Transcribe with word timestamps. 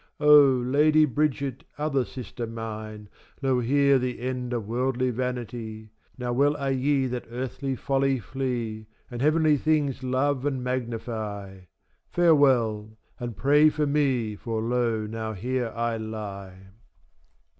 O! 0.19 0.35
Lady 0.39 1.05
Bridget, 1.05 1.63
other 1.77 2.03
sister 2.05 2.47
mine, 2.47 3.07
Lo 3.43 3.59
here 3.59 3.99
the 3.99 4.19
end 4.19 4.51
of 4.51 4.67
worldly 4.67 5.11
vanity! 5.11 5.91
Now 6.17 6.33
well 6.33 6.57
are 6.57 6.71
ye 6.71 7.05
that 7.05 7.27
earthly 7.29 7.75
folly 7.75 8.17
flee, 8.17 8.87
And 9.11 9.21
heavenly 9.21 9.57
thinges 9.57 10.01
love 10.01 10.43
and 10.43 10.63
magnify. 10.63 11.65
Farewell 12.09 12.97
and 13.19 13.37
pray 13.37 13.69
for 13.69 13.85
me, 13.85 14.35
for 14.35 14.59
lo 14.59 15.05
now 15.05 15.33
here 15.33 15.69
I 15.75 15.97
lie. 15.97 16.69